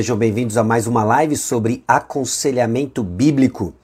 [0.00, 3.74] sejam bem-vindos a mais uma live sobre aconselhamento bíblico.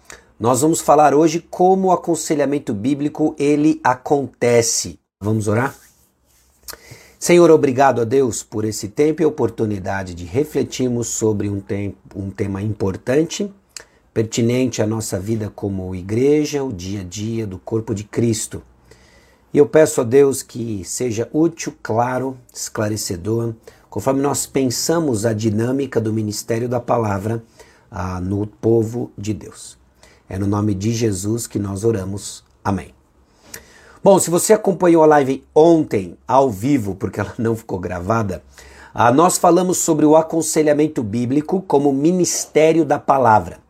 [0.41, 4.99] Nós vamos falar hoje como o aconselhamento bíblico ele acontece.
[5.21, 5.77] Vamos orar?
[7.19, 12.31] Senhor, obrigado a Deus por esse tempo e oportunidade de refletirmos sobre um, tempo, um
[12.31, 13.53] tema importante,
[14.15, 18.63] pertinente à nossa vida como igreja, o dia a dia do corpo de Cristo.
[19.53, 23.55] E eu peço a Deus que seja útil, claro, esclarecedor,
[23.97, 27.43] conforme nós pensamos a dinâmica do ministério da palavra
[27.91, 29.79] ah, no povo de Deus.
[30.29, 32.45] É no nome de Jesus que nós oramos.
[32.63, 32.93] Amém.
[34.05, 38.43] Bom, se você acompanhou a live ontem, ao vivo, porque ela não ficou gravada,
[38.93, 43.61] ah, nós falamos sobre o aconselhamento bíblico como ministério da palavra.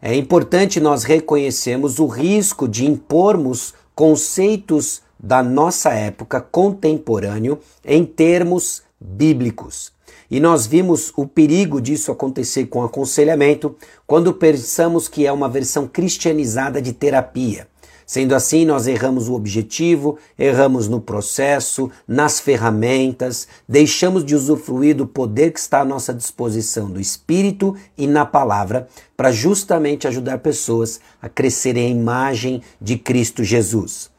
[0.00, 8.84] É importante nós reconhecermos o risco de impormos conceitos da nossa época contemporâneo em termos
[9.04, 9.92] bíblicos.
[10.30, 15.86] E nós vimos o perigo disso acontecer com aconselhamento quando pensamos que é uma versão
[15.86, 17.68] cristianizada de terapia.
[18.06, 25.06] Sendo assim, nós erramos o objetivo, erramos no processo, nas ferramentas, deixamos de usufruir do
[25.06, 31.00] poder que está à nossa disposição do Espírito e na palavra, para justamente ajudar pessoas
[31.20, 34.13] a crescerem a imagem de Cristo Jesus.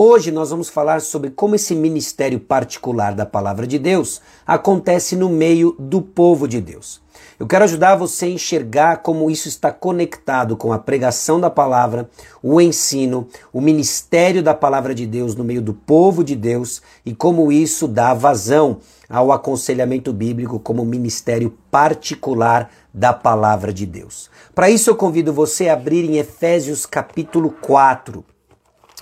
[0.00, 5.28] Hoje nós vamos falar sobre como esse ministério particular da palavra de Deus acontece no
[5.28, 7.00] meio do povo de Deus.
[7.36, 12.08] Eu quero ajudar você a enxergar como isso está conectado com a pregação da palavra,
[12.40, 17.12] o ensino, o ministério da palavra de Deus no meio do povo de Deus e
[17.12, 18.78] como isso dá vazão
[19.10, 24.30] ao aconselhamento bíblico como ministério particular da palavra de Deus.
[24.54, 28.24] Para isso eu convido você a abrir em Efésios capítulo 4.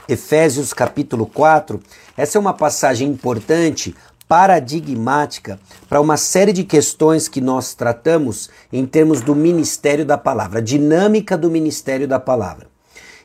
[0.08, 1.80] Efésios capítulo 4.
[2.16, 3.92] Essa é uma passagem importante,
[4.28, 10.62] paradigmática, para uma série de questões que nós tratamos em termos do ministério da palavra,
[10.62, 12.68] dinâmica do ministério da palavra.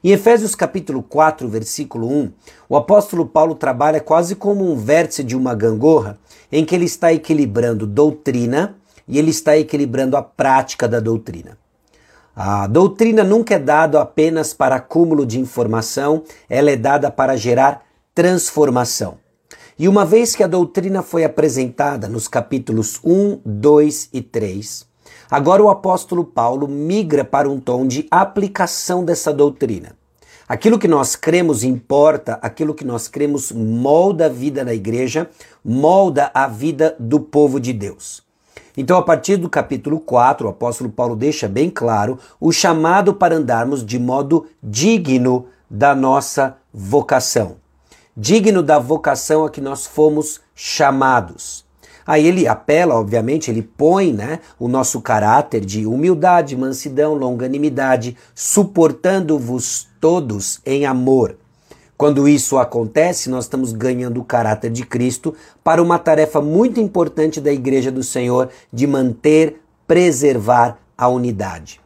[0.03, 2.31] Em Efésios capítulo 4, versículo 1,
[2.67, 6.17] o apóstolo Paulo trabalha quase como um vértice de uma gangorra,
[6.51, 8.75] em que ele está equilibrando doutrina
[9.07, 11.60] e ele está equilibrando a prática da doutrina.
[12.35, 17.83] A doutrina nunca é dada apenas para acúmulo de informação, ela é dada para gerar
[18.15, 19.17] transformação.
[19.77, 24.85] E uma vez que a doutrina foi apresentada nos capítulos 1, 2 e 3,
[25.29, 29.97] agora o apóstolo Paulo migra para um tom de aplicação dessa doutrina.
[30.47, 35.29] Aquilo que nós cremos importa, aquilo que nós cremos molda a vida da igreja,
[35.63, 38.23] molda a vida do povo de Deus.
[38.75, 43.35] Então, a partir do capítulo 4, o apóstolo Paulo deixa bem claro o chamado para
[43.35, 47.57] andarmos de modo digno da nossa vocação.
[48.15, 51.65] Digno da vocação a que nós fomos chamados.
[52.05, 59.87] Aí ele apela, obviamente, ele põe né, o nosso caráter de humildade, mansidão, longanimidade, suportando-vos
[59.99, 61.37] todos em amor.
[62.01, 67.39] Quando isso acontece, nós estamos ganhando o caráter de Cristo para uma tarefa muito importante
[67.39, 71.79] da Igreja do Senhor de manter, preservar a unidade.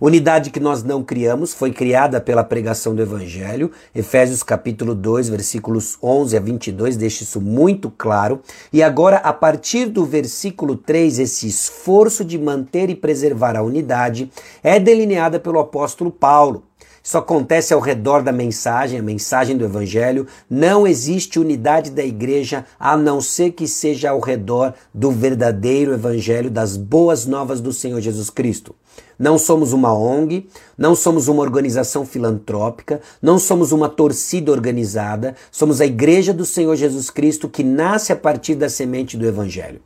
[0.00, 3.70] Unidade que nós não criamos, foi criada pela pregação do Evangelho.
[3.94, 8.40] Efésios capítulo 2, versículos 11 a 22 deixa isso muito claro.
[8.72, 14.32] E agora, a partir do versículo 3, esse esforço de manter e preservar a unidade
[14.64, 16.64] é delineada pelo apóstolo Paulo.
[17.02, 20.26] Isso acontece ao redor da mensagem, a mensagem do Evangelho.
[20.48, 26.50] Não existe unidade da igreja a não ser que seja ao redor do verdadeiro Evangelho,
[26.50, 28.74] das boas novas do Senhor Jesus Cristo.
[29.18, 35.80] Não somos uma ONG, não somos uma organização filantrópica, não somos uma torcida organizada, somos
[35.80, 39.80] a Igreja do Senhor Jesus Cristo que nasce a partir da semente do Evangelho.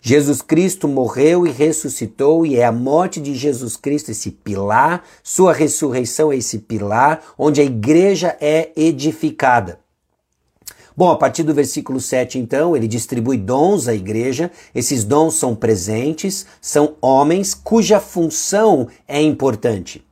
[0.00, 5.52] Jesus Cristo morreu e ressuscitou, e é a morte de Jesus Cristo esse pilar, sua
[5.52, 9.78] ressurreição é esse pilar, onde a igreja é edificada.
[10.96, 14.50] Bom, a partir do versículo 7, então, ele distribui dons à igreja.
[14.74, 20.02] Esses dons são presentes, são homens cuja função é importante.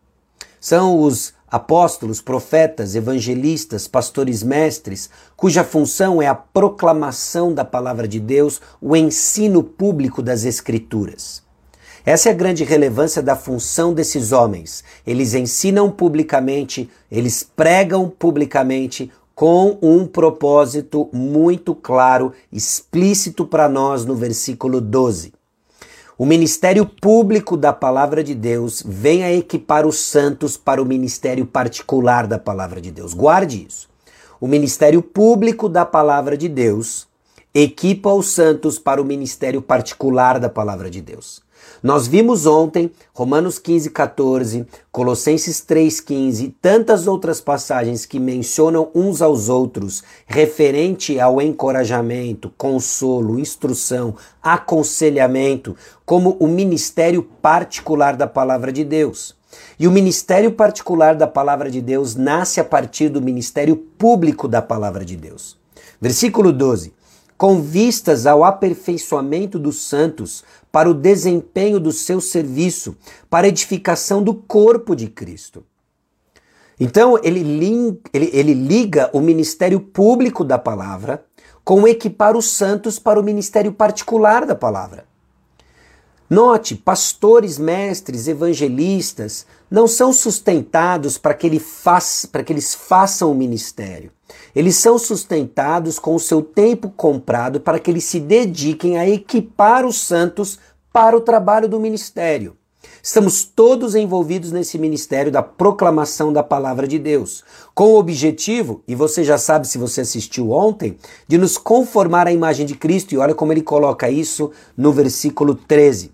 [0.60, 8.18] São os apóstolos, profetas, evangelistas, pastores mestres, cuja função é a proclamação da palavra de
[8.18, 11.44] Deus, o ensino público das Escrituras.
[12.04, 14.82] Essa é a grande relevância da função desses homens.
[15.06, 24.16] Eles ensinam publicamente, eles pregam publicamente com um propósito muito claro, explícito para nós no
[24.16, 25.32] versículo 12.
[26.16, 31.44] O ministério público da palavra de Deus vem a equipar os santos para o ministério
[31.44, 33.12] particular da palavra de Deus.
[33.12, 33.88] Guarde isso.
[34.40, 37.08] O ministério público da palavra de Deus
[37.52, 41.43] equipa os santos para o ministério particular da palavra de Deus.
[41.84, 48.88] Nós vimos ontem Romanos 15, 14, Colossenses 3, 15 e tantas outras passagens que mencionam
[48.94, 55.76] uns aos outros referente ao encorajamento, consolo, instrução, aconselhamento,
[56.06, 59.36] como o ministério particular da palavra de Deus.
[59.78, 64.62] E o ministério particular da palavra de Deus nasce a partir do ministério público da
[64.62, 65.58] palavra de Deus.
[66.00, 66.94] Versículo 12
[67.36, 72.96] com vistas ao aperfeiçoamento dos santos, para o desempenho do seu serviço,
[73.30, 75.64] para a edificação do corpo de Cristo.
[76.78, 77.40] Então, ele,
[78.12, 81.24] ele, ele liga o ministério público da palavra
[81.64, 85.06] com equipar os santos para o ministério particular da palavra.
[86.28, 93.30] Note, pastores, mestres, evangelistas não são sustentados para que, ele faz, para que eles façam
[93.30, 94.10] o ministério.
[94.54, 99.84] Eles são sustentados com o seu tempo comprado para que eles se dediquem a equipar
[99.84, 100.58] os santos
[100.92, 102.56] para o trabalho do ministério.
[103.02, 107.42] Estamos todos envolvidos nesse ministério da proclamação da palavra de Deus,
[107.74, 110.96] com o objetivo, e você já sabe se você assistiu ontem,
[111.26, 115.54] de nos conformar à imagem de Cristo, e olha como ele coloca isso no versículo
[115.54, 116.13] 13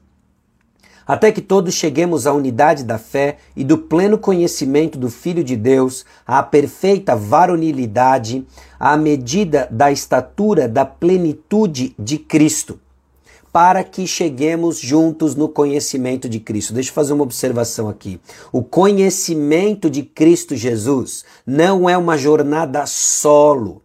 [1.11, 5.57] até que todos cheguemos à unidade da fé e do pleno conhecimento do Filho de
[5.57, 8.47] Deus, à perfeita varonilidade,
[8.79, 12.79] à medida da estatura da plenitude de Cristo,
[13.53, 16.73] para que cheguemos juntos no conhecimento de Cristo.
[16.73, 18.21] Deixa eu fazer uma observação aqui.
[18.53, 23.83] O conhecimento de Cristo Jesus não é uma jornada solo.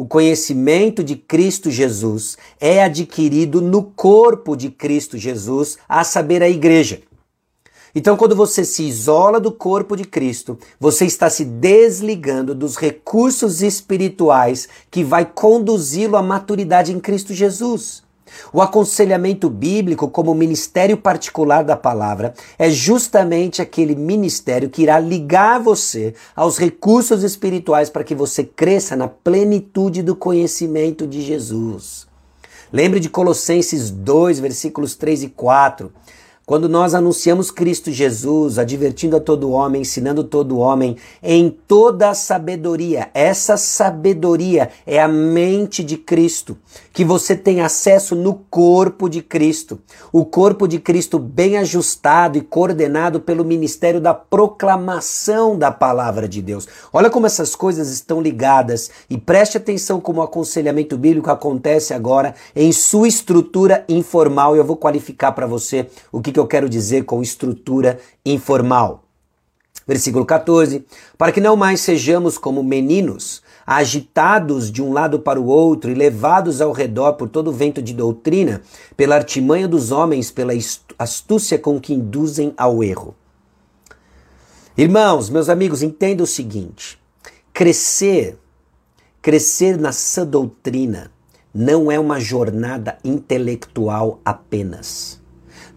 [0.00, 6.48] O conhecimento de Cristo Jesus é adquirido no corpo de Cristo Jesus, a saber, a
[6.48, 7.02] igreja.
[7.94, 13.60] Então, quando você se isola do corpo de Cristo, você está se desligando dos recursos
[13.60, 18.02] espirituais que vai conduzi-lo à maturidade em Cristo Jesus.
[18.52, 25.60] O aconselhamento bíblico, como ministério particular da palavra, é justamente aquele ministério que irá ligar
[25.60, 32.08] você aos recursos espirituais para que você cresça na plenitude do conhecimento de Jesus.
[32.72, 35.92] Lembre de Colossenses 2, versículos 3 e 4.
[36.50, 42.14] Quando nós anunciamos Cristo Jesus, advertindo a todo homem, ensinando todo homem em toda a
[42.14, 46.58] sabedoria, essa sabedoria é a mente de Cristo,
[46.92, 49.78] que você tem acesso no corpo de Cristo.
[50.12, 56.42] O corpo de Cristo bem ajustado e coordenado pelo ministério da proclamação da palavra de
[56.42, 56.66] Deus.
[56.92, 62.34] Olha como essas coisas estão ligadas e preste atenção como o aconselhamento bíblico acontece agora
[62.56, 64.56] em sua estrutura informal.
[64.56, 69.04] Eu vou qualificar para você o que, que eu quero dizer com estrutura informal.
[69.86, 70.84] Versículo 14:
[71.18, 75.94] Para que não mais sejamos como meninos, agitados de um lado para o outro e
[75.94, 78.62] levados ao redor por todo o vento de doutrina,
[78.96, 80.52] pela artimanha dos homens, pela
[80.98, 83.14] astúcia com que induzem ao erro.
[84.76, 86.96] Irmãos, meus amigos, entenda o seguinte:
[87.52, 88.38] crescer,
[89.20, 91.10] crescer na sã doutrina,
[91.52, 95.19] não é uma jornada intelectual apenas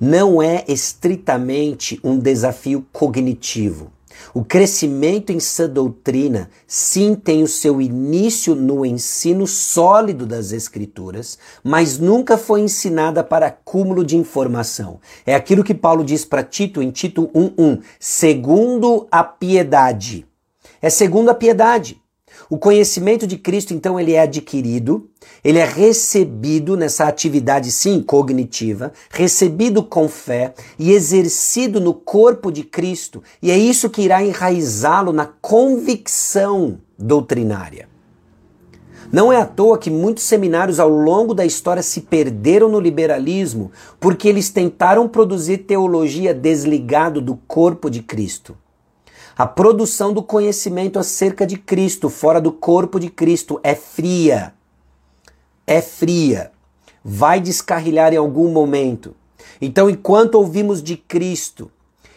[0.04, 3.90] não é estritamente um desafio cognitivo.
[4.34, 11.40] O crescimento em sã doutrina sim tem o seu início no ensino sólido das Escrituras,
[11.64, 15.00] mas nunca foi ensinada para acúmulo de informação.
[15.26, 20.28] É aquilo que Paulo diz para Tito em Tito 1:1, segundo a piedade.
[20.82, 22.04] É segundo a piedade.
[22.50, 25.10] O conhecimento de Cristo, então, ele é adquirido,
[25.44, 32.64] ele é recebido nessa atividade, sim, cognitiva, recebido com fé e exercido no corpo de
[32.64, 37.90] Cristo, e é isso que irá enraizá-lo na convicção doutrinária.
[39.12, 43.72] Não é à toa que muitos seminários ao longo da história se perderam no liberalismo
[44.00, 48.58] porque eles tentaram produzir teologia desligado do corpo de Cristo.
[49.38, 54.54] A produção do conhecimento acerca de Cristo, fora do corpo de Cristo, é fria.
[55.66, 56.52] É fria.
[57.04, 59.16] Vai descarrilhar em algum momento.
[59.62, 61.72] Então, enquanto ouvimos de Cristo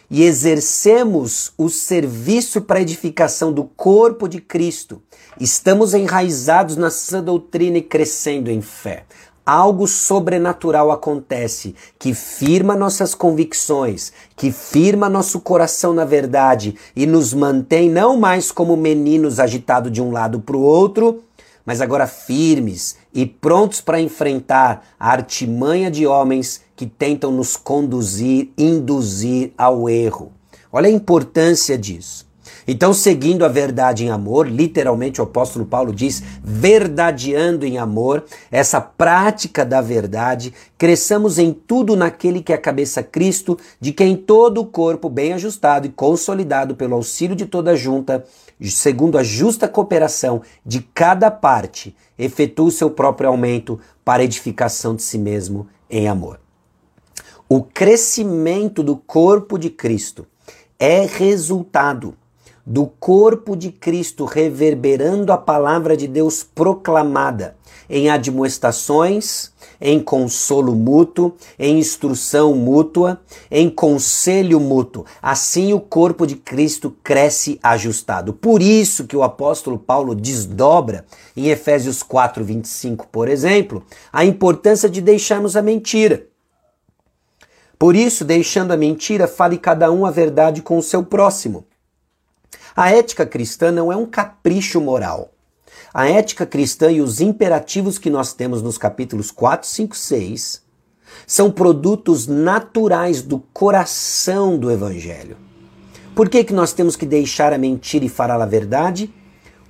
[0.09, 5.01] e exercemos o serviço para edificação do corpo de Cristo,
[5.39, 9.03] estamos enraizados na sã doutrina e crescendo em fé
[9.47, 17.33] algo sobrenatural acontece que firma nossas convicções, que firma nosso coração na verdade e nos
[17.33, 21.23] mantém não mais como meninos agitados de um lado para o outro,
[21.67, 28.51] mas agora firmes e prontos para enfrentar a artimanha de homens que tentam nos conduzir,
[28.57, 30.31] induzir ao erro.
[30.71, 32.25] Olha a importância disso.
[32.65, 38.79] Então, seguindo a verdade em amor, literalmente o apóstolo Paulo diz, verdadeando em amor, essa
[38.79, 44.61] prática da verdade, cresçamos em tudo naquele que é a cabeça Cristo, de quem todo
[44.61, 48.25] o corpo, bem ajustado e consolidado pelo auxílio de toda junta,
[48.61, 55.03] segundo a justa cooperação de cada parte, efetua o seu próprio aumento para edificação de
[55.03, 56.39] si mesmo em amor.
[57.47, 60.25] O crescimento do corpo de Cristo
[60.79, 62.15] é resultado
[62.65, 67.55] do corpo de Cristo reverberando a palavra de Deus proclamada
[67.89, 75.05] em admoestações, em consolo mútuo, em instrução mútua, em conselho mútuo.
[75.21, 78.33] Assim o corpo de Cristo cresce ajustado.
[78.33, 81.05] Por isso que o apóstolo Paulo desdobra
[81.35, 86.27] em Efésios 4:25, por exemplo, a importância de deixarmos a mentira.
[87.79, 91.65] Por isso, deixando a mentira, fale cada um a verdade com o seu próximo
[92.77, 95.31] a ética cristã não é um capricho moral.
[95.93, 100.61] A ética cristã e os imperativos que nós temos nos capítulos 4, 5, 6
[101.25, 105.37] são produtos naturais do coração do Evangelho.
[106.15, 109.13] Por que, que nós temos que deixar a mentira e falar a verdade?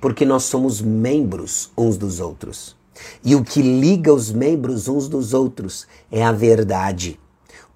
[0.00, 2.76] Porque nós somos membros uns dos outros.
[3.24, 7.18] E o que liga os membros uns dos outros é a verdade.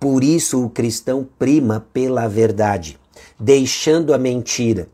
[0.00, 2.98] Por isso o cristão prima pela verdade,
[3.38, 4.88] deixando a mentira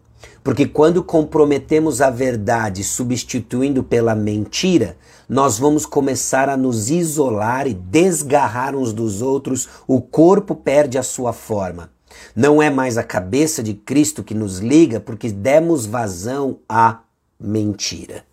[0.48, 4.96] porque quando comprometemos a verdade substituindo pela mentira,
[5.28, 11.02] nós vamos começar a nos isolar e desgarrar uns dos outros, o corpo perde a
[11.02, 11.90] sua forma.
[12.34, 17.00] Não é mais a cabeça de Cristo que nos liga porque demos vazão à
[17.38, 18.24] mentira.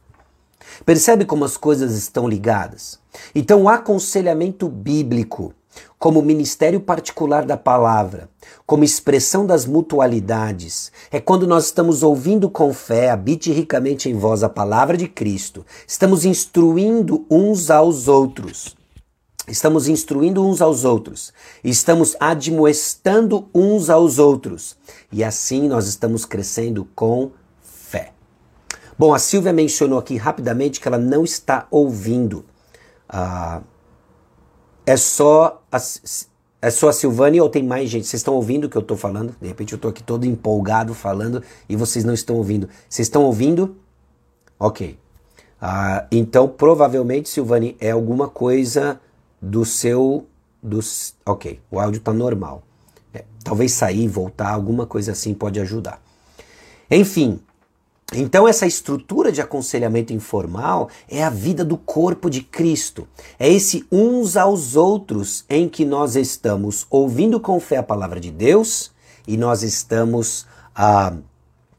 [0.85, 2.97] Percebe como as coisas estão ligadas?
[3.35, 5.53] Então, o aconselhamento bíblico
[5.97, 8.29] como ministério particular da palavra,
[8.65, 14.43] como expressão das mutualidades, é quando nós estamos ouvindo com fé, habite ricamente em vós
[14.43, 18.75] a palavra de Cristo, estamos instruindo uns aos outros.
[19.47, 21.31] Estamos instruindo uns aos outros,
[21.63, 24.75] estamos admoestando uns aos outros,
[25.11, 27.29] e assim nós estamos crescendo com
[27.61, 28.11] fé.
[28.97, 32.43] Bom, a Silvia mencionou aqui rapidamente que ela não está ouvindo.
[33.07, 33.61] Uh,
[34.85, 35.77] é só a,
[36.61, 38.07] é só a Silvane ou tem mais gente?
[38.07, 39.35] Vocês estão ouvindo o que eu estou falando?
[39.41, 42.69] De repente eu estou aqui todo empolgado falando e vocês não estão ouvindo.
[42.89, 43.75] Vocês estão ouvindo?
[44.59, 44.97] Ok.
[45.61, 48.99] Ah, então, provavelmente, Silvane, é alguma coisa
[49.41, 50.27] do seu.
[50.61, 52.63] Dos, ok, o áudio está normal.
[53.13, 56.01] É, talvez sair, voltar, alguma coisa assim pode ajudar.
[56.89, 57.39] Enfim,
[58.13, 63.07] então, essa estrutura de aconselhamento informal é a vida do corpo de Cristo.
[63.39, 68.29] É esse uns aos outros em que nós estamos ouvindo com fé a palavra de
[68.29, 68.91] Deus
[69.27, 70.45] e nós estamos
[70.75, 71.17] ah,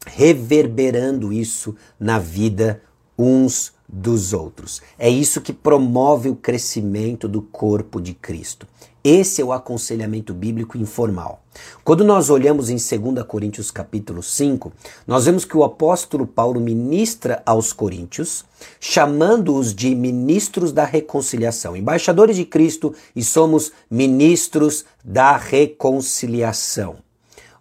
[0.05, 2.83] reverberando isso na vida
[3.17, 4.83] uns dos outros.
[4.99, 8.67] É isso que promove o crescimento do corpo de Cristo.
[9.09, 11.41] Esse é o aconselhamento bíblico informal.
[11.85, 14.73] Quando nós olhamos em 2 Coríntios capítulo 5,
[15.07, 18.45] nós vemos que o apóstolo Paulo ministra aos coríntios,
[18.81, 26.97] chamando-os de ministros da reconciliação, embaixadores de Cristo e somos ministros da reconciliação.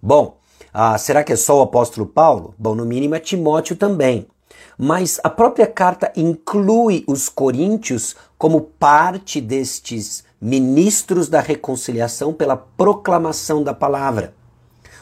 [0.01, 0.39] Bom,
[0.73, 2.55] ah, será que é só o apóstolo Paulo?
[2.57, 4.25] Bom, no mínimo é Timóteo também.
[4.79, 13.63] Mas a própria carta inclui os coríntios como parte destes ministros da reconciliação pela proclamação
[13.63, 14.33] da palavra.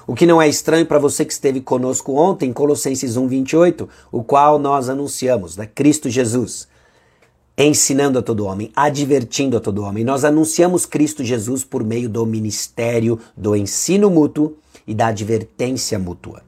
[0.06, 4.24] O que não é estranho para você que esteve conosco ontem, em Colossenses 1:28, o
[4.24, 5.66] qual nós anunciamos, né?
[5.66, 6.68] Cristo Jesus,
[7.58, 10.04] ensinando a todo homem, advertindo a todo homem.
[10.04, 16.42] Nós anunciamos Cristo Jesus por meio do ministério do ensino mútuo e da advertência mútua.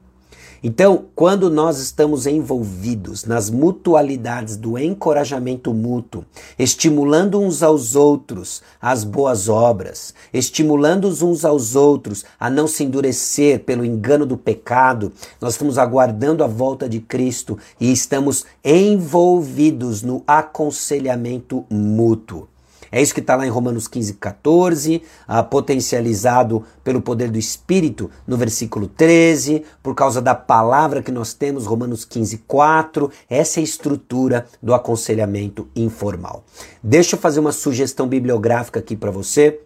[0.68, 6.24] Então, quando nós estamos envolvidos nas mutualidades do encorajamento mútuo,
[6.58, 13.60] estimulando uns aos outros as boas obras, estimulando uns aos outros a não se endurecer
[13.60, 20.24] pelo engano do pecado, nós estamos aguardando a volta de Cristo e estamos envolvidos no
[20.26, 22.48] aconselhamento mútuo.
[22.90, 28.10] É isso que está lá em Romanos 15, 14, ah, potencializado pelo poder do Espírito
[28.26, 33.10] no versículo 13, por causa da palavra que nós temos, Romanos 15, 4.
[33.28, 36.44] Essa é a estrutura do aconselhamento informal.
[36.82, 39.60] Deixa eu fazer uma sugestão bibliográfica aqui para você.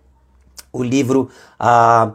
[0.72, 2.12] O livro ah,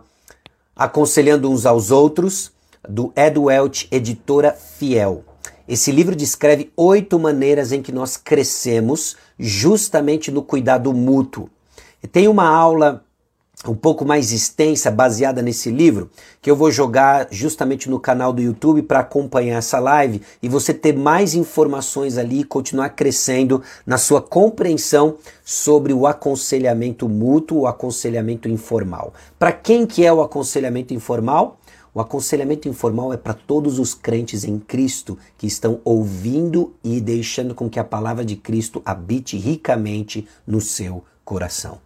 [0.76, 2.52] Aconselhando Uns aos Outros,
[2.88, 5.24] do Ed Welch, editora Fiel.
[5.68, 11.50] Esse livro descreve oito maneiras em que nós crescemos justamente no cuidado mútuo.
[12.12, 13.04] Tem uma aula
[13.68, 16.10] um pouco mais extensa, baseada nesse livro,
[16.42, 20.74] que eu vou jogar justamente no canal do YouTube para acompanhar essa live e você
[20.74, 27.68] ter mais informações ali e continuar crescendo na sua compreensão sobre o aconselhamento mútuo, o
[27.68, 29.14] aconselhamento informal.
[29.40, 31.58] Para quem que é o aconselhamento informal?
[31.96, 37.56] O aconselhamento informal é para todos os crentes em Cristo que estão ouvindo e deixando
[37.56, 41.80] com que a palavra de Cristo habite ricamente no seu coração.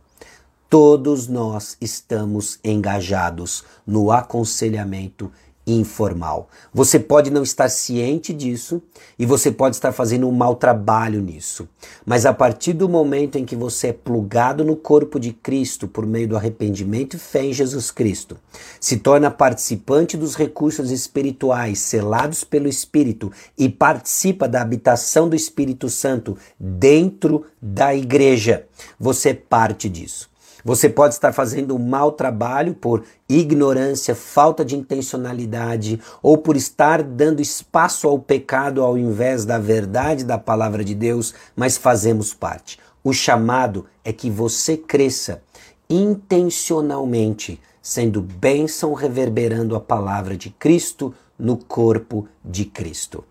[0.67, 5.31] Todos nós estamos engajados no aconselhamento
[5.73, 6.49] informal.
[6.73, 8.81] Você pode não estar ciente disso
[9.17, 11.67] e você pode estar fazendo um mau trabalho nisso.
[12.05, 16.05] Mas a partir do momento em que você é plugado no corpo de Cristo por
[16.05, 18.37] meio do arrependimento e fé em Jesus Cristo,
[18.79, 25.89] se torna participante dos recursos espirituais selados pelo Espírito e participa da habitação do Espírito
[25.89, 28.65] Santo dentro da igreja,
[28.99, 30.28] você é parte disso.
[30.63, 37.01] Você pode estar fazendo um mau trabalho por ignorância, falta de intencionalidade ou por estar
[37.01, 42.79] dando espaço ao pecado ao invés da verdade da palavra de Deus, mas fazemos parte.
[43.03, 45.41] O chamado é que você cresça
[45.89, 53.23] intencionalmente, sendo bênção reverberando a palavra de Cristo no corpo de Cristo.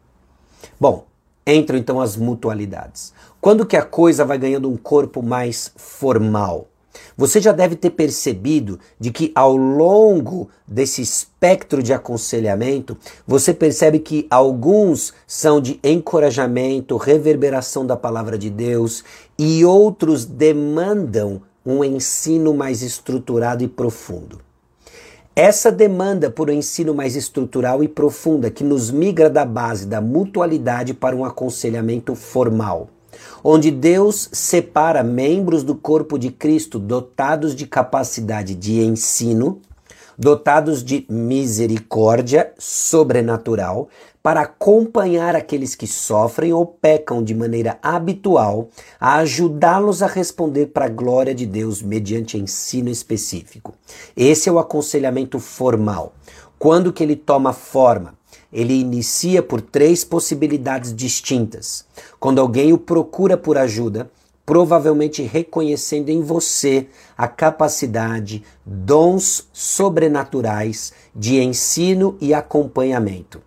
[0.80, 1.06] Bom,
[1.46, 3.12] entram então as mutualidades.
[3.40, 6.66] Quando que a coisa vai ganhando um corpo mais formal?
[7.18, 12.96] Você já deve ter percebido de que ao longo desse espectro de aconselhamento,
[13.26, 19.02] você percebe que alguns são de encorajamento, reverberação da palavra de Deus
[19.36, 24.38] e outros demandam um ensino mais estruturado e profundo.
[25.34, 30.00] Essa demanda por um ensino mais estrutural e profunda que nos migra da base da
[30.00, 32.88] mutualidade para um aconselhamento formal
[33.42, 39.60] onde Deus separa membros do corpo de Cristo dotados de capacidade de ensino,
[40.18, 43.88] dotados de misericórdia sobrenatural,
[44.22, 48.68] para acompanhar aqueles que sofrem ou pecam de maneira habitual,
[49.00, 53.72] a ajudá-los a responder para a glória de Deus mediante ensino específico.
[54.16, 56.12] Esse é o aconselhamento formal.
[56.58, 58.17] Quando que ele toma forma?
[58.52, 61.84] Ele inicia por três possibilidades distintas.
[62.18, 64.10] Quando alguém o procura por ajuda,
[64.48, 66.86] provavelmente reconhecendo em você
[67.18, 73.42] a capacidade, dons sobrenaturais de ensino e acompanhamento.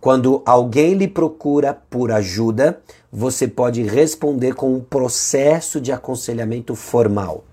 [0.00, 2.80] Quando alguém lhe procura por ajuda,
[3.12, 7.44] você pode responder com um processo de aconselhamento formal.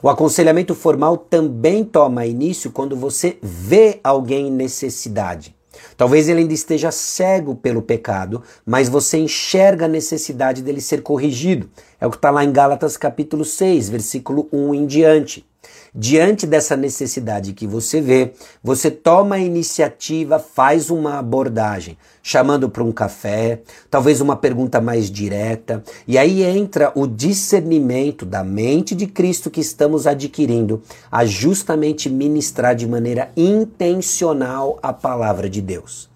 [0.00, 5.57] O aconselhamento formal também toma início quando você vê alguém em necessidade.
[5.96, 11.70] Talvez ele ainda esteja cego pelo pecado, mas você enxerga a necessidade dele ser corrigido.
[12.00, 15.47] É o que está lá em Gálatas capítulo 6, versículo 1 em diante.
[15.94, 22.84] Diante dessa necessidade que você vê, você toma a iniciativa, faz uma abordagem, chamando para
[22.84, 29.06] um café, talvez uma pergunta mais direta, e aí entra o discernimento da mente de
[29.06, 36.08] Cristo que estamos adquirindo a justamente ministrar de maneira intencional a palavra de Deus.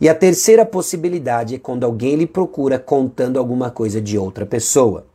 [0.00, 5.06] E a terceira possibilidade é quando alguém lhe procura contando alguma coisa de outra pessoa.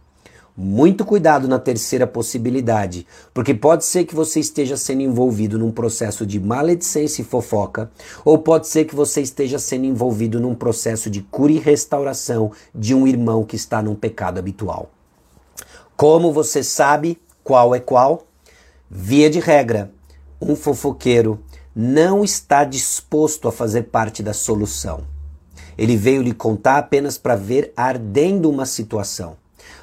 [0.61, 6.25] Muito cuidado na terceira possibilidade, porque pode ser que você esteja sendo envolvido num processo
[6.25, 7.89] de maledicência e fofoca,
[8.25, 12.93] ou pode ser que você esteja sendo envolvido num processo de cura e restauração de
[12.93, 14.91] um irmão que está num pecado habitual.
[15.95, 18.27] Como você sabe qual é qual?
[18.91, 19.93] Via de regra,
[20.41, 21.39] um fofoqueiro
[21.73, 25.05] não está disposto a fazer parte da solução.
[25.77, 29.37] Ele veio lhe contar apenas para ver ardendo uma situação.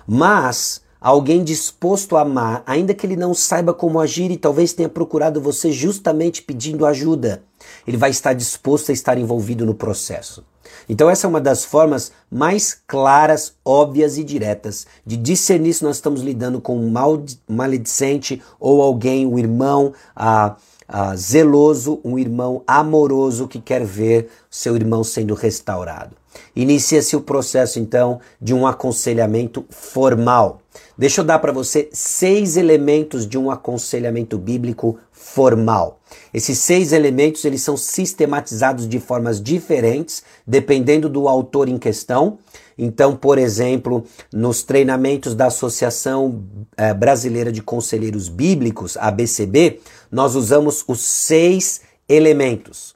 [0.07, 4.89] Mas alguém disposto a amar, ainda que ele não saiba como agir e talvez tenha
[4.89, 7.43] procurado você justamente pedindo ajuda,
[7.87, 10.45] ele vai estar disposto a estar envolvido no processo.
[10.89, 15.97] Então, essa é uma das formas mais claras, óbvias e diretas de discernir se nós
[15.97, 20.57] estamos lidando com um mal, maledicente ou alguém, um irmão ah,
[20.89, 26.15] ah, zeloso, um irmão amoroso que quer ver seu irmão sendo restaurado.
[26.55, 30.61] Inicia-se o processo então de um aconselhamento formal.
[30.97, 36.01] Deixa eu dar para você seis elementos de um aconselhamento bíblico formal.
[36.33, 42.39] Esses seis elementos eles são sistematizados de formas diferentes, dependendo do autor em questão.
[42.79, 46.43] Então, por exemplo, nos treinamentos da Associação
[46.77, 52.96] eh, Brasileira de Conselheiros Bíblicos, ABCB, nós usamos os seis elementos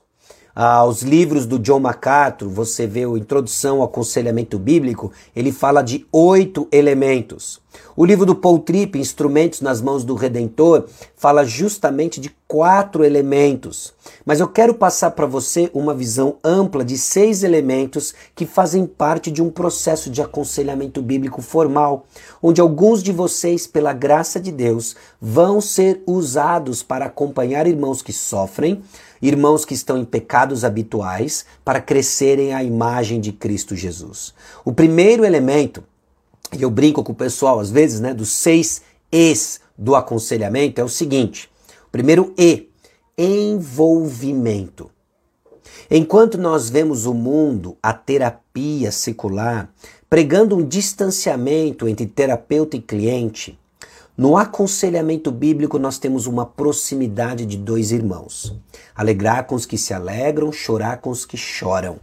[0.63, 6.07] aos livros do John MacArthur, você vê a introdução ao aconselhamento bíblico, ele fala de
[6.13, 7.59] oito elementos.
[7.97, 10.85] O livro do Paul Tripp, Instrumentos nas Mãos do Redentor,
[11.17, 13.95] fala justamente de quatro elementos.
[14.27, 19.31] Mas eu quero passar para você uma visão ampla de seis elementos que fazem parte
[19.31, 22.07] de um processo de aconselhamento bíblico formal,
[22.43, 28.13] onde alguns de vocês, pela graça de Deus, vão ser usados para acompanhar irmãos que
[28.13, 28.83] sofrem,
[29.23, 34.35] irmãos que estão em pecados habituais, para crescerem à imagem de Cristo Jesus.
[34.65, 35.85] O primeiro elemento
[36.53, 38.83] e eu brinco com o pessoal às vezes, né, dos seis
[39.13, 41.50] E's do aconselhamento, é o seguinte:
[41.91, 42.71] primeiro E,
[43.17, 44.91] envolvimento.
[45.91, 49.73] Enquanto nós vemos o mundo, a terapia secular,
[50.09, 53.59] pregando um distanciamento entre terapeuta e cliente,
[54.17, 58.55] no aconselhamento bíblico nós temos uma proximidade de dois irmãos.
[58.95, 61.99] Alegrar com os que se alegram, chorar com os que choram.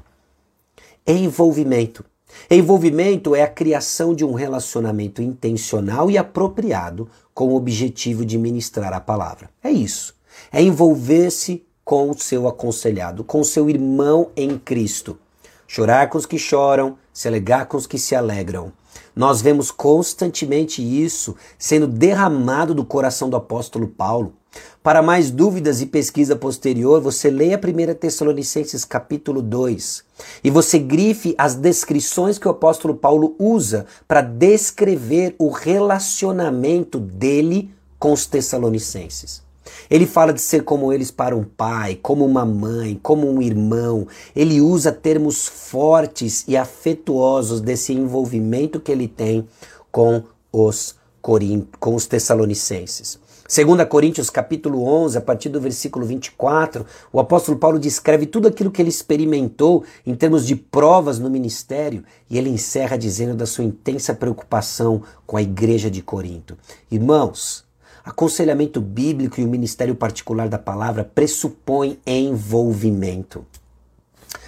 [1.06, 2.04] Envolvimento.
[2.50, 8.92] Envolvimento é a criação de um relacionamento intencional e apropriado com o objetivo de ministrar
[8.94, 9.48] a palavra.
[9.64, 10.16] É isso.
[10.52, 15.20] É envolver-se com o seu aconselhado, com o seu irmão em Cristo.
[15.68, 18.74] Chorar com os que choram, se alegrar com os que se alegram.
[19.16, 24.34] Nós vemos constantemente isso sendo derramado do coração do apóstolo Paulo.
[24.82, 30.04] Para mais dúvidas e pesquisa posterior, você leia 1 Tessalonicenses capítulo 2
[30.44, 37.70] e você grife as descrições que o apóstolo Paulo usa para descrever o relacionamento dele
[38.00, 39.46] com os tessalonicenses.
[39.90, 44.08] Ele fala de ser como eles para um pai, como uma mãe, como um irmão.
[44.36, 49.48] Ele usa termos fortes e afetuosos desse envolvimento que ele tem
[49.92, 53.20] com os, com os tessalonicenses.
[53.48, 58.70] 2 Coríntios capítulo 11, a partir do versículo 24, o apóstolo Paulo descreve tudo aquilo
[58.70, 63.64] que ele experimentou em termos de provas no ministério e ele encerra dizendo da sua
[63.64, 66.58] intensa preocupação com a igreja de Corinto.
[66.92, 67.64] Irmãos,
[68.04, 73.46] aconselhamento bíblico e o ministério particular da palavra pressupõe envolvimento.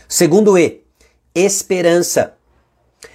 [0.09, 0.81] Segundo E,
[1.33, 2.33] esperança.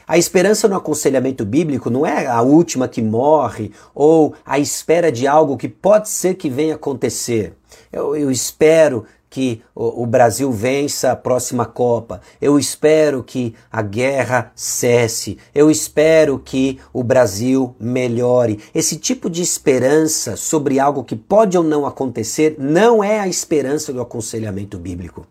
[0.07, 5.27] A esperança no aconselhamento bíblico não é a última que morre ou a espera de
[5.27, 7.55] algo que pode ser que venha acontecer.
[7.93, 12.21] Eu, eu espero que o, o Brasil vença a próxima Copa.
[12.41, 15.39] Eu espero que a guerra cesse.
[15.53, 18.61] Eu espero que o Brasil melhore.
[18.73, 23.93] Esse tipo de esperança sobre algo que pode ou não acontecer não é a esperança
[23.93, 25.27] do aconselhamento bíblico.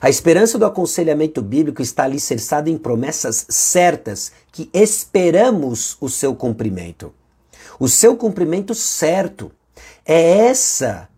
[0.00, 7.12] A esperança do aconselhamento bíblico está alicerçada em promessas certas que esperamos o seu cumprimento.
[7.80, 9.50] O seu cumprimento certo.
[10.06, 11.08] É essa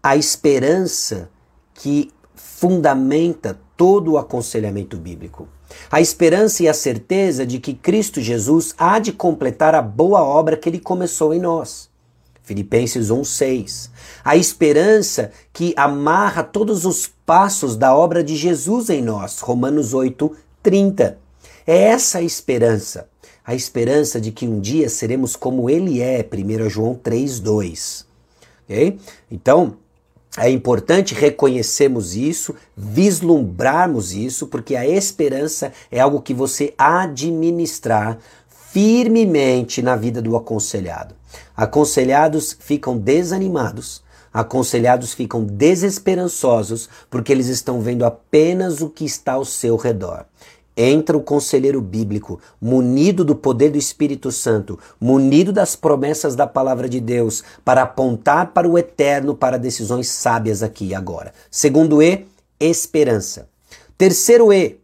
[0.00, 1.28] a esperança
[1.74, 5.48] que fundamenta todo o aconselhamento bíblico.
[5.90, 10.56] A esperança e a certeza de que Cristo Jesus há de completar a boa obra
[10.56, 11.89] que ele começou em nós.
[12.50, 13.90] Filipenses 1:6.
[14.24, 19.38] A esperança que amarra todos os passos da obra de Jesus em nós.
[19.38, 21.16] Romanos 8:30.
[21.64, 23.08] É essa a esperança.
[23.46, 26.24] A esperança de que um dia seremos como ele é.
[26.24, 28.04] 1 João 3:2.
[28.64, 28.98] OK?
[29.30, 29.76] Então,
[30.36, 38.18] é importante reconhecermos isso, vislumbrarmos isso, porque a esperança é algo que você administrar
[38.72, 41.14] firmemente na vida do aconselhado.
[41.56, 44.02] Aconselhados ficam desanimados,
[44.32, 50.24] aconselhados ficam desesperançosos porque eles estão vendo apenas o que está ao seu redor.
[50.76, 56.88] Entra o conselheiro bíblico, munido do poder do Espírito Santo, munido das promessas da palavra
[56.88, 61.34] de Deus, para apontar para o eterno para decisões sábias aqui e agora.
[61.50, 62.26] Segundo E,
[62.58, 63.48] esperança.
[63.98, 64.80] Terceiro E,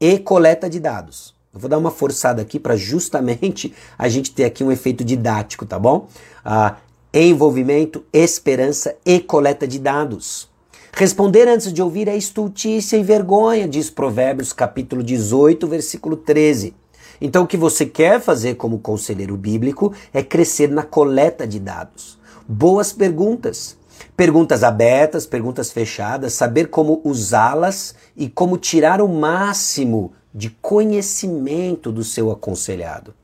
[0.00, 1.37] E coleta de dados.
[1.52, 5.64] Eu vou dar uma forçada aqui para justamente a gente ter aqui um efeito didático,
[5.64, 6.06] tá bom?
[6.44, 6.76] Ah,
[7.12, 10.48] envolvimento, esperança e coleta de dados.
[10.92, 16.74] Responder antes de ouvir é estultícia e vergonha, diz Provérbios capítulo 18, versículo 13.
[17.20, 22.18] Então o que você quer fazer como conselheiro bíblico é crescer na coleta de dados.
[22.46, 23.76] Boas perguntas.
[24.16, 32.04] Perguntas abertas, perguntas fechadas, saber como usá-las e como tirar o máximo de conhecimento do
[32.04, 33.14] seu aconselhado.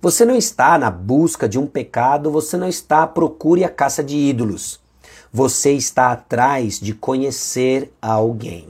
[0.00, 3.68] Você não está na busca de um pecado, você não está à procura e à
[3.68, 4.80] caça de ídolos.
[5.32, 8.68] Você está atrás de conhecer alguém.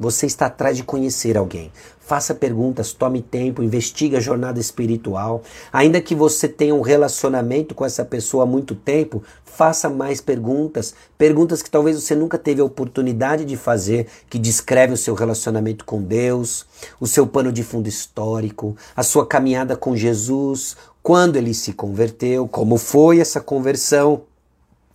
[0.00, 1.70] Você está atrás de conhecer alguém.
[2.04, 5.42] Faça perguntas, tome tempo, investigue a jornada espiritual.
[5.72, 10.94] Ainda que você tenha um relacionamento com essa pessoa há muito tempo, faça mais perguntas.
[11.16, 15.84] Perguntas que talvez você nunca teve a oportunidade de fazer, que descreve o seu relacionamento
[15.84, 16.66] com Deus,
[16.98, 22.48] o seu pano de fundo histórico, a sua caminhada com Jesus, quando ele se converteu,
[22.48, 24.22] como foi essa conversão.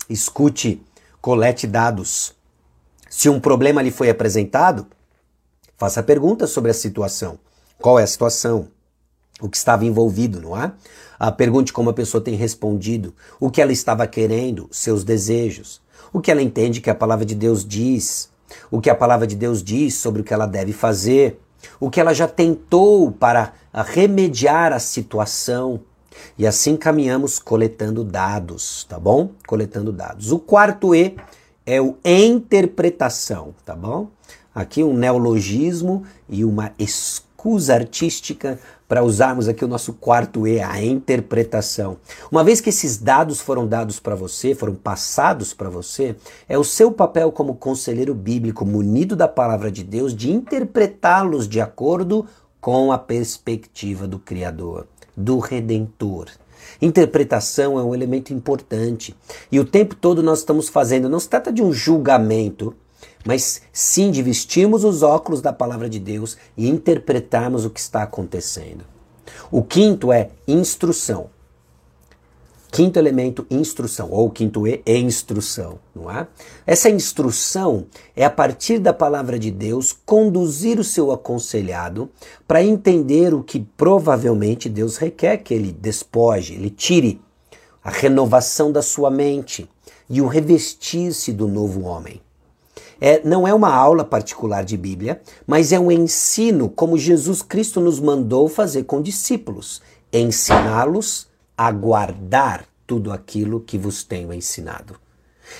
[0.10, 0.82] Escute,
[1.22, 2.36] colete dados.
[3.10, 4.86] Se um problema lhe foi apresentado,
[5.78, 7.40] faça perguntas sobre a situação.
[7.80, 8.68] Qual é a situação?
[9.40, 10.72] O que estava envolvido, não é?
[11.20, 15.80] Ah, pergunte como a pessoa tem respondido, o que ela estava querendo, seus desejos,
[16.12, 18.30] o que ela entende que a palavra de Deus diz,
[18.72, 21.40] o que a palavra de Deus diz sobre o que ela deve fazer,
[21.80, 25.82] o que ela já tentou para remediar a situação.
[26.38, 29.32] E assim caminhamos coletando dados, tá bom?
[29.46, 30.32] Coletando dados.
[30.32, 31.16] O quarto E
[31.66, 34.10] é o interpretação, tá bom?
[34.58, 40.84] Aqui um neologismo e uma escusa artística para usarmos aqui o nosso quarto E, a
[40.84, 41.98] interpretação.
[42.32, 46.15] Uma vez que esses dados foram dados para você, foram passados para você,
[46.50, 51.62] é o seu papel como conselheiro bíblico, munido da palavra de Deus, de interpretá-los de
[51.62, 52.26] acordo
[52.60, 56.30] com a perspectiva do Criador, do Redentor.
[56.82, 59.15] Interpretação é um elemento importante
[59.52, 62.76] e o tempo todo nós estamos fazendo, não se trata de um julgamento,
[63.28, 68.02] mas sim de vestirmos os óculos da palavra de Deus e interpretarmos o que está
[68.02, 68.86] acontecendo.
[69.52, 71.30] O quinto é instrução.
[72.72, 76.26] Quinto elemento, instrução, ou quinto E, é instrução, não é?
[76.66, 82.10] Essa instrução é a partir da palavra de Deus conduzir o seu aconselhado
[82.48, 87.20] para entender o que provavelmente Deus requer que ele despoje, ele tire
[87.84, 89.70] a renovação da sua mente
[90.10, 92.22] e o revestir-se do novo homem.
[93.00, 97.80] É, não é uma aula particular de Bíblia, mas é um ensino como Jesus Cristo
[97.80, 99.82] nos mandou fazer com discípulos,
[100.12, 104.96] ensiná-los a guardar tudo aquilo que vos tenho ensinado.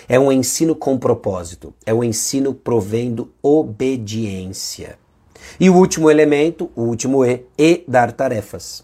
[0.08, 4.98] É um ensino com propósito, é um ensino provendo obediência.
[5.60, 8.84] E o último elemento, o último E, e dar tarefas.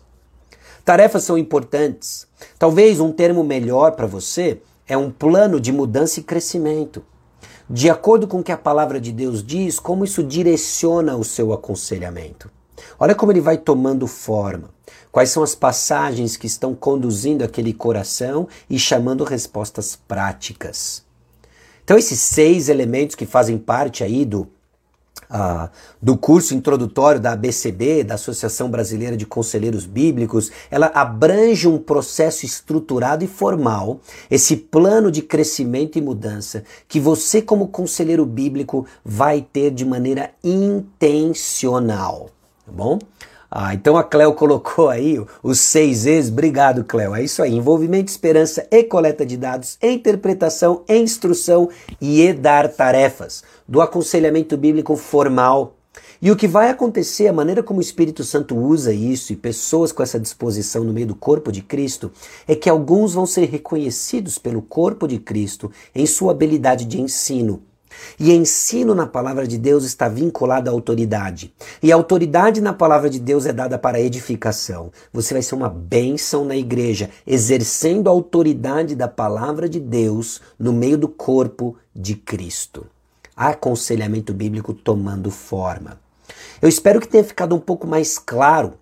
[0.85, 2.27] Tarefas são importantes.
[2.59, 7.03] Talvez um termo melhor para você é um plano de mudança e crescimento
[7.69, 11.53] de acordo com o que a palavra de Deus diz, como isso direciona o seu
[11.53, 12.49] aconselhamento.
[12.99, 14.69] Olha como ele vai tomando forma.
[15.11, 21.03] Quais são as passagens que estão conduzindo aquele coração e chamando respostas práticas.
[21.83, 24.47] Então, esses seis elementos que fazem parte aí do
[26.01, 32.45] do curso introdutório da ABCB, da Associação Brasileira de Conselheiros Bíblicos, ela abrange um processo
[32.45, 39.41] estruturado e formal, esse plano de crescimento e mudança que você, como conselheiro bíblico, vai
[39.41, 42.29] ter de maneira intencional.
[42.65, 42.99] Tá bom?
[43.55, 46.27] Ah, então a Cleo colocou aí os seis E's.
[46.27, 47.13] Obrigado, Cleo.
[47.13, 47.53] É isso aí.
[47.53, 51.69] Envolvimento, esperança e coleta de dados, interpretação, instrução
[52.01, 53.43] e dar tarefas.
[53.67, 55.75] Do aconselhamento bíblico formal.
[56.19, 59.91] E o que vai acontecer, a maneira como o Espírito Santo usa isso e pessoas
[59.91, 62.11] com essa disposição no meio do corpo de Cristo,
[62.47, 67.61] é que alguns vão ser reconhecidos pelo corpo de Cristo em sua habilidade de ensino
[68.19, 71.53] e ensino na palavra de Deus está vinculado à autoridade.
[71.81, 74.91] E a autoridade na palavra de Deus é dada para edificação.
[75.11, 80.73] Você vai ser uma bênção na igreja, exercendo a autoridade da palavra de Deus no
[80.73, 82.85] meio do corpo de Cristo.
[83.35, 85.99] Aconselhamento bíblico tomando forma.
[86.61, 88.75] Eu espero que tenha ficado um pouco mais claro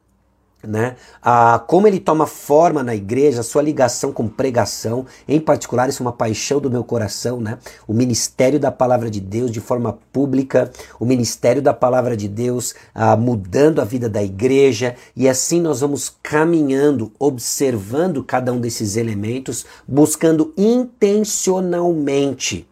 [0.64, 0.96] né?
[1.22, 6.04] Ah, como ele toma forma na igreja, a sua ligação com pregação, em particular, isso
[6.04, 7.58] é uma paixão do meu coração, né?
[7.88, 12.76] O ministério da palavra de Deus de forma pública, o ministério da palavra de Deus
[12.94, 18.96] ah, mudando a vida da igreja, e assim nós vamos caminhando, observando cada um desses
[18.96, 22.68] elementos, buscando intencionalmente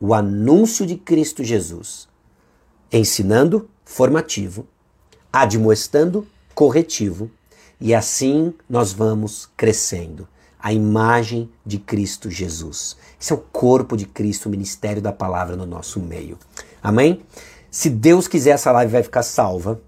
[0.00, 2.08] o anúncio de Cristo Jesus,
[2.90, 4.66] ensinando, formativo,
[5.32, 7.30] admoestando, corretivo
[7.80, 10.28] e assim nós vamos crescendo.
[10.62, 12.94] A imagem de Cristo Jesus.
[13.18, 16.38] Esse é o corpo de Cristo, o ministério da palavra no nosso meio.
[16.82, 17.22] Amém?
[17.70, 19.80] Se Deus quiser, essa live vai ficar salva.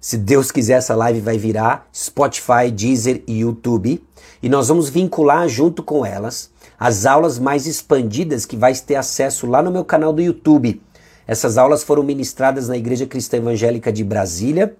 [0.00, 4.02] Se Deus quiser, essa live vai virar Spotify, Deezer e YouTube.
[4.42, 9.46] E nós vamos vincular junto com elas as aulas mais expandidas que vai ter acesso
[9.46, 10.82] lá no meu canal do YouTube.
[11.26, 14.76] Essas aulas foram ministradas na Igreja Cristã Evangélica de Brasília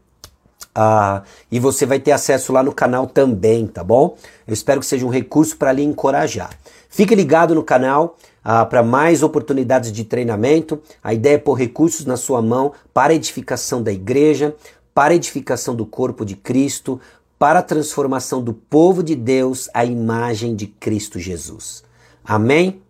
[0.78, 4.14] ah, e você vai ter acesso lá no canal também, tá bom?
[4.46, 6.50] Eu espero que seja um recurso para lhe encorajar.
[6.90, 10.78] Fique ligado no canal ah, para mais oportunidades de treinamento.
[11.02, 14.54] A ideia é pôr recursos na sua mão para a edificação da igreja,
[14.94, 17.00] para a edificação do corpo de Cristo,
[17.38, 21.82] para a transformação do povo de Deus à imagem de Cristo Jesus.
[22.22, 22.82] Amém?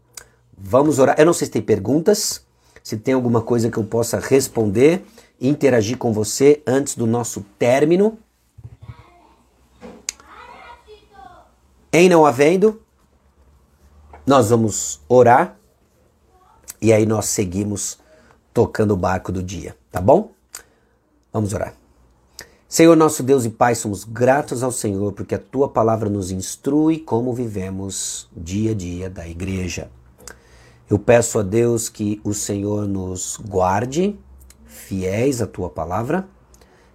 [0.59, 1.15] Vamos orar.
[1.21, 2.45] Eu não sei se tem perguntas,
[2.83, 5.05] se tem alguma coisa que eu possa responder
[5.41, 8.19] interagir com você antes do nosso término.
[11.93, 12.83] Em não havendo,
[14.27, 15.57] nós vamos orar
[16.81, 17.99] e aí nós seguimos
[18.53, 20.33] tocando o barco do dia, tá bom?
[21.33, 21.75] Vamos orar.
[22.69, 26.99] Senhor nosso Deus e Pai, somos gratos ao Senhor porque a tua palavra nos instrui
[26.99, 29.91] como vivemos dia a dia da igreja.
[30.91, 34.19] Eu peço a Deus que o Senhor nos guarde
[34.77, 36.29] fiéis à tua palavra,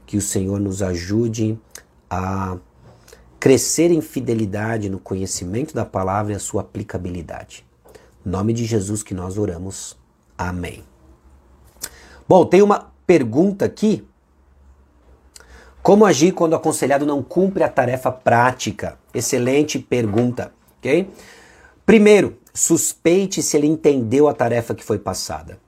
[0.05, 1.59] que o Senhor nos ajude
[2.09, 2.57] a
[3.39, 7.65] crescer em fidelidade no conhecimento da palavra e a sua aplicabilidade.
[8.25, 9.97] Em nome de Jesus que nós oramos.
[10.37, 10.83] Amém.
[12.27, 14.07] Bom, tem uma pergunta aqui.
[15.81, 18.99] Como agir quando o aconselhado não cumpre a tarefa prática?
[19.13, 21.09] Excelente pergunta, ok?
[21.85, 25.59] Primeiro, suspeite se ele entendeu a tarefa que foi passada.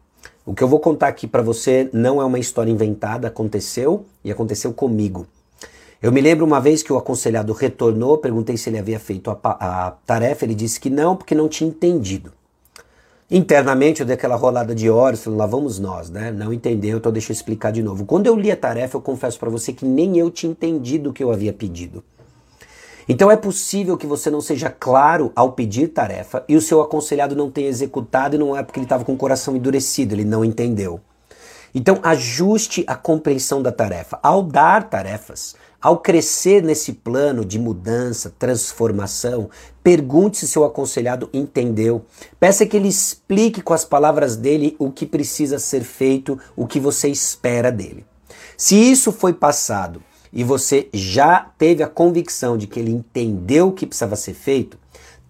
[0.45, 4.31] O que eu vou contar aqui para você não é uma história inventada, aconteceu e
[4.31, 5.25] aconteceu comigo.
[6.01, 9.37] Eu me lembro uma vez que o aconselhado retornou, perguntei se ele havia feito a,
[9.41, 12.33] a tarefa, ele disse que não, porque não tinha entendido.
[13.31, 16.29] Internamente eu dei aquela rolada de olhos, falei, lá vamos nós, né?
[16.29, 18.05] Não entendeu, então deixa eu explicar de novo.
[18.05, 21.13] Quando eu li a tarefa, eu confesso para você que nem eu tinha entendido o
[21.13, 22.03] que eu havia pedido.
[23.07, 27.35] Então é possível que você não seja claro ao pedir tarefa e o seu aconselhado
[27.35, 30.45] não tenha executado e não é porque ele estava com o coração endurecido, ele não
[30.45, 31.01] entendeu.
[31.75, 34.19] Então ajuste a compreensão da tarefa.
[34.21, 39.49] Ao dar tarefas, ao crescer nesse plano de mudança, transformação,
[39.83, 42.05] pergunte se seu aconselhado entendeu.
[42.39, 46.79] Peça que ele explique com as palavras dele o que precisa ser feito, o que
[46.79, 48.05] você espera dele.
[48.55, 50.01] Se isso foi passado
[50.33, 54.77] e você já teve a convicção de que ele entendeu o que precisava ser feito,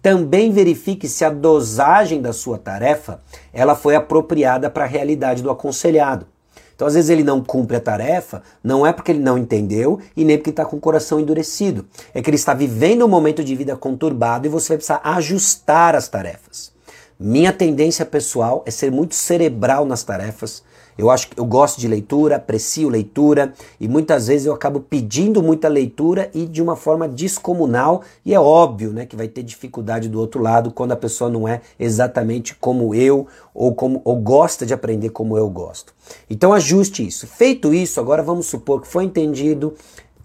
[0.00, 3.20] também verifique se a dosagem da sua tarefa
[3.52, 6.26] ela foi apropriada para a realidade do aconselhado.
[6.74, 10.24] Então, às vezes, ele não cumpre a tarefa, não é porque ele não entendeu e
[10.24, 11.86] nem porque está com o coração endurecido.
[12.12, 15.94] É que ele está vivendo um momento de vida conturbado e você vai precisar ajustar
[15.94, 16.72] as tarefas.
[17.18, 20.64] Minha tendência pessoal é ser muito cerebral nas tarefas,
[20.96, 25.42] eu acho que eu gosto de leitura, aprecio leitura e muitas vezes eu acabo pedindo
[25.42, 30.08] muita leitura e de uma forma descomunal e é óbvio, né, que vai ter dificuldade
[30.08, 34.64] do outro lado quando a pessoa não é exatamente como eu ou como ou gosta
[34.64, 35.92] de aprender como eu gosto.
[36.28, 37.26] Então ajuste isso.
[37.26, 39.74] Feito isso, agora vamos supor que foi entendido,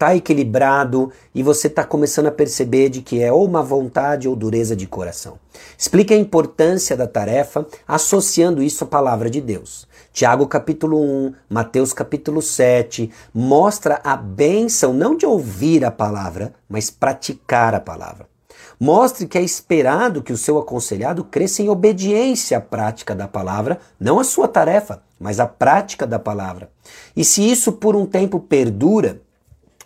[0.00, 4.34] está equilibrado e você está começando a perceber de que é ou má vontade ou
[4.34, 5.38] dureza de coração.
[5.76, 9.86] Explique a importância da tarefa associando isso à palavra de Deus.
[10.12, 16.90] Tiago capítulo 1, Mateus capítulo 7, mostra a bênção não de ouvir a palavra, mas
[16.90, 18.28] praticar a palavra.
[18.78, 23.78] Mostre que é esperado que o seu aconselhado cresça em obediência à prática da palavra,
[24.00, 26.70] não a sua tarefa, mas a prática da palavra.
[27.14, 29.22] E se isso por um tempo perdura,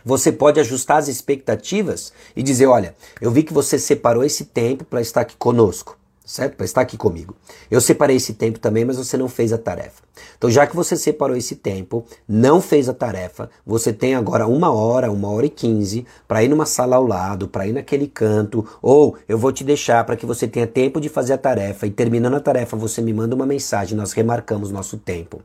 [0.03, 4.85] você pode ajustar as expectativas e dizer: olha, eu vi que você separou esse tempo
[4.85, 6.57] para estar aqui conosco certo?
[6.57, 7.37] Para estar aqui comigo.
[7.71, 10.03] Eu separei esse tempo também, mas você não fez a tarefa.
[10.39, 14.73] Então, já que você separou esse tempo, não fez a tarefa, você tem agora uma
[14.73, 18.67] hora, uma hora e quinze para ir numa sala ao lado, para ir naquele canto,
[18.81, 21.91] ou eu vou te deixar para que você tenha tempo de fazer a tarefa e
[21.91, 25.43] terminando a tarefa você me manda uma mensagem, nós remarcamos nosso tempo.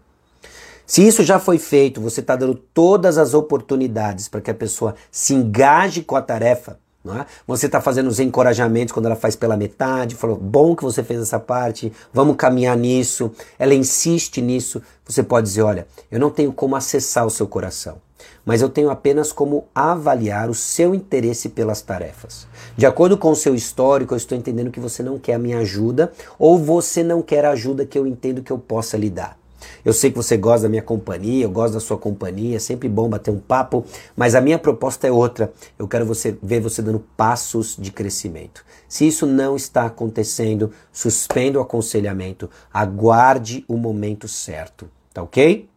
[0.85, 4.95] Se isso já foi feito, você está dando todas as oportunidades para que a pessoa
[5.11, 7.25] se engaje com a tarefa é?
[7.47, 11.21] Você está fazendo os encorajamentos quando ela faz pela metade, falou, bom que você fez
[11.21, 13.31] essa parte, vamos caminhar nisso.
[13.57, 14.81] Ela insiste nisso.
[15.05, 18.01] Você pode dizer, olha, eu não tenho como acessar o seu coração,
[18.45, 22.45] mas eu tenho apenas como avaliar o seu interesse pelas tarefas.
[22.75, 25.59] De acordo com o seu histórico, eu estou entendendo que você não quer a minha
[25.59, 29.38] ajuda ou você não quer a ajuda que eu entendo que eu possa lhe dar.
[29.83, 32.89] Eu sei que você gosta da minha companhia, eu gosto da sua companhia, é sempre
[32.89, 35.51] bom bater um papo, mas a minha proposta é outra.
[35.77, 38.65] Eu quero você ver você dando passos de crescimento.
[38.87, 45.69] Se isso não está acontecendo, suspenda o aconselhamento, aguarde o momento certo, tá ok?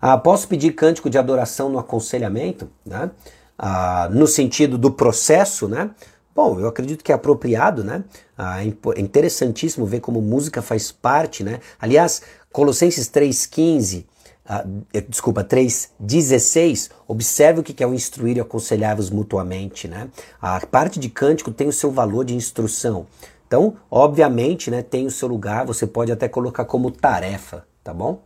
[0.00, 3.10] Ah, posso pedir cântico de adoração no aconselhamento, né?
[3.58, 5.90] Ah, no sentido do processo, né?
[6.38, 8.04] Bom, eu acredito que é apropriado, né?
[8.36, 11.58] Ah, é, é interessantíssimo ver como música faz parte, né?
[11.80, 12.22] Aliás,
[12.52, 14.04] Colossenses 3,15,
[14.48, 20.10] uh, eh, desculpa, 3,16, observe o que é o instruir e aconselhar-vos mutuamente, né?
[20.40, 23.08] A parte de cântico tem o seu valor de instrução.
[23.48, 28.22] Então, obviamente, né, tem o seu lugar, você pode até colocar como tarefa, tá bom?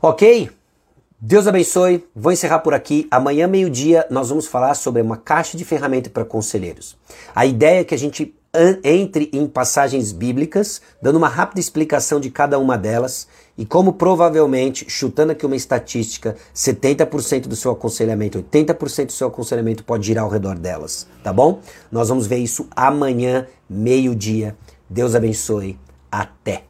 [0.00, 0.48] Ok?
[1.22, 2.06] Deus abençoe.
[2.16, 3.06] Vou encerrar por aqui.
[3.10, 6.96] Amanhã, meio-dia, nós vamos falar sobre uma caixa de ferramentas para conselheiros.
[7.34, 8.34] A ideia é que a gente
[8.82, 14.86] entre em passagens bíblicas, dando uma rápida explicação de cada uma delas e como provavelmente,
[14.88, 20.30] chutando aqui uma estatística, 70% do seu aconselhamento, 80% do seu aconselhamento pode girar ao
[20.30, 21.60] redor delas, tá bom?
[21.92, 24.56] Nós vamos ver isso amanhã, meio-dia.
[24.88, 25.78] Deus abençoe.
[26.10, 26.64] Até!